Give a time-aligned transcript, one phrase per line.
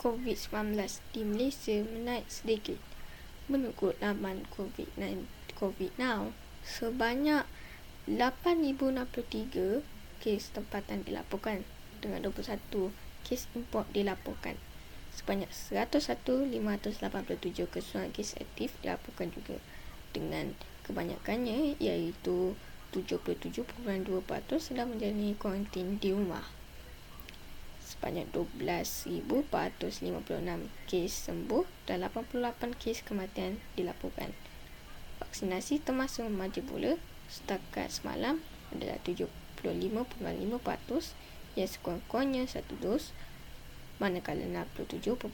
[0.00, 0.80] COVID-19
[1.12, 2.80] di Malaysia menaik sedikit.
[3.52, 5.28] Menurut laman COVID-19
[5.60, 6.32] COVID Now,
[6.64, 7.44] sebanyak
[8.08, 9.84] 8,063
[10.24, 11.68] kes tempatan dilaporkan
[12.00, 12.56] dengan 21
[13.28, 14.56] kes import dilaporkan.
[15.12, 19.60] Sebanyak 101,587 keseluruhan kes aktif dilaporkan juga
[20.16, 20.56] dengan
[20.88, 22.56] kebanyakannya iaitu
[22.96, 23.76] 77.2%
[24.56, 26.55] sedang menjalani kuarantin di rumah
[27.96, 29.48] sebanyak 12,456
[30.84, 34.36] kes sembuh dan 88 kes kematian dilaporkan.
[35.24, 36.92] Vaksinasi termasuk maju pula
[37.32, 40.20] setakat semalam adalah 75.5%
[41.56, 43.16] yang sekurang-kurangnya satu dos
[43.96, 45.32] manakala 67.1%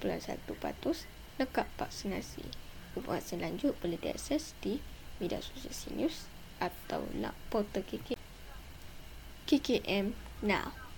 [1.43, 2.47] lengkap vaksinasi.
[2.95, 4.79] Informasi lanjut boleh diakses di
[5.19, 6.31] media sosial News
[6.63, 8.15] atau nak portal KK.
[9.51, 10.15] KKM
[10.47, 10.92] Now.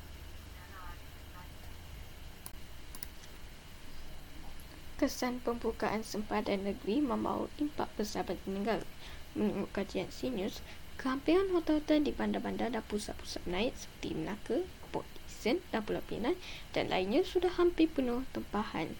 [4.94, 8.86] Kesan pembukaan sempadan negeri membawa impak besar bagi negara.
[9.34, 10.62] Menurut kajian CNews,
[10.94, 14.58] kehampiran hotel-hotel di bandar-bandar dan pusat-pusat naik seperti Melaka,
[14.94, 16.38] Port Dickson dan Pulau Pinang
[16.70, 18.94] dan lainnya sudah hampir penuh tempahan.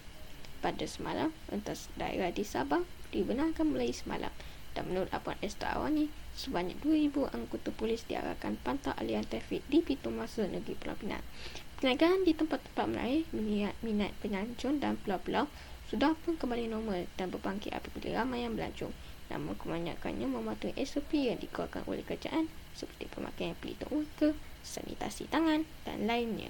[0.59, 2.83] Pada semalam, entas daerah di Sabah
[3.15, 4.33] dibenarkan mulai semalam
[4.75, 10.11] dan menurut laporan Esther Awani, sebanyak 2,000 anggota polis diarahkan pantau aliran trafik di pintu
[10.11, 11.23] masuk negeri Pulau Pinang.
[11.75, 15.51] Perniagaan di tempat-tempat meraih minat, minat penyancun dan pulau-pulau
[15.91, 18.95] sudah pun kembali normal dan berbangkit apabila ramai yang belancong.
[19.27, 22.47] Namun kebanyakannya mematuhi SOP yang dikeluarkan oleh kerajaan
[22.77, 24.31] seperti pemakaian pelitup muka,
[24.63, 26.49] sanitasi tangan dan lainnya.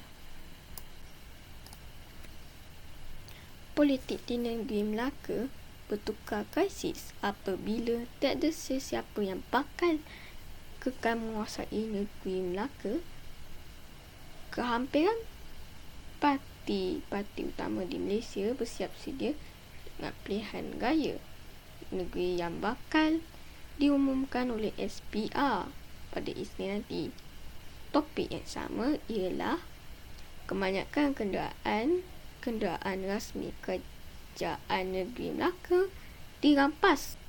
[3.76, 5.52] Politik di negeri Melaka
[5.92, 10.00] bertukar krisis apabila tak ada sesiapa yang bakal
[10.80, 13.04] kekal menguasai negeri Melaka.
[14.56, 15.20] Kehampiran
[16.24, 19.36] parti-parti utama di Malaysia bersiap sedia
[19.84, 21.20] dengan pilihan gaya
[21.92, 23.20] negeri yang bakal
[23.76, 25.68] diumumkan oleh SPR
[26.16, 27.12] pada Isnin nanti.
[27.92, 29.60] Topik yang sama ialah
[30.48, 32.08] kebanyakan kenderaan
[32.40, 35.92] kenderaan rasmi kerajaan negeri Melaka
[36.40, 37.20] dirampas.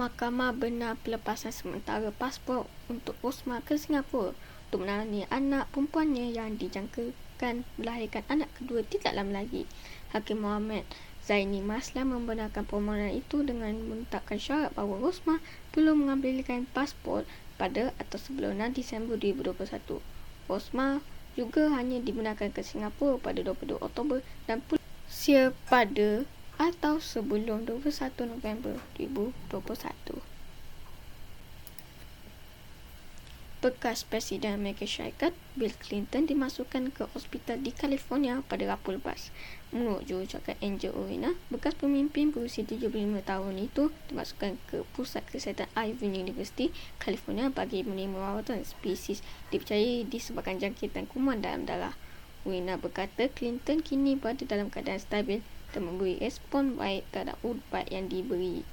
[0.00, 4.32] Mahkamah benar pelepasan sementara pasport untuk Osman ke Singapura
[4.70, 9.66] untuk menangani anak perempuannya yang dijangkakan melahirkan anak kedua tidak lama lagi.
[10.14, 10.86] Hakim Muhammad
[11.26, 15.42] Zaini Maslam membenarkan permohonan itu dengan menetapkan syarat bahawa Rosmah
[15.74, 17.26] perlu mengambilkan pasport
[17.58, 19.98] pada atau sebelum 6 Disember 2021.
[20.46, 21.02] Rosmah
[21.34, 26.22] juga hanya dibenarkan ke Singapura pada 22 Oktober dan pulih pada
[26.62, 27.90] atau sebelum 21
[28.22, 30.29] November 2021.
[33.60, 39.28] Bekas Presiden Amerika Syarikat Bill Clinton dimasukkan ke hospital di California pada Rabu lepas.
[39.68, 46.24] Menurut jurucakap Angel Owena, bekas pemimpin berusia 75 tahun itu dimasukkan ke Pusat Kesihatan Irvine
[46.24, 49.20] University, California bagi menerima rawatan spesies
[49.52, 51.92] dipercayai disebabkan jangkitan kuman dalam darah.
[52.48, 55.44] Owena berkata Clinton kini berada dalam keadaan stabil
[55.76, 58.64] dan memberi respon baik terhadap ubat yang diberi.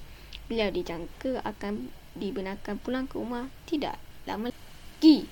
[0.47, 4.51] Beliau dijangka akan dibenarkan pulang ke rumah tidak lama
[4.97, 5.29] lagi.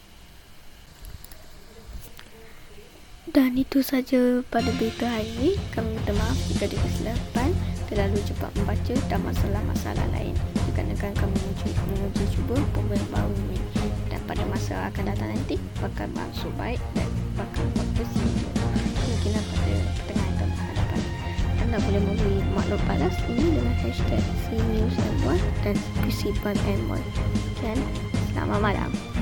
[3.25, 5.51] Dan itu saja pada berita hari ini.
[5.73, 7.49] Kami minta maaf jika ada kesilapan
[7.89, 10.37] terlalu cepat membaca dan masalah-masalah lain.
[10.69, 13.57] Jika negara kami menguji, cuba pemberian baru ini.
[14.13, 17.65] Dan pada masa akan datang nanti, bakal masuk baik dan bakal
[17.97, 18.29] bersih.
[19.01, 21.01] Mungkinlah pada pertengahan tahun hadapan.
[21.65, 25.75] Anda boleh memberi maklum balas ini dengan hashtag CNewsM1 dan
[26.05, 27.03] PCPanM1.
[27.59, 27.77] Dan
[28.31, 29.14] selamat malam.